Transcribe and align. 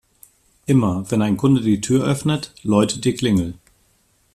Immer, 0.65 1.05
wenn 1.11 1.21
ein 1.21 1.37
Kunde 1.37 1.61
die 1.61 1.79
Tür 1.79 2.03
öffnet, 2.03 2.55
läutet 2.63 3.05
die 3.05 3.13
Klingel. 3.13 3.53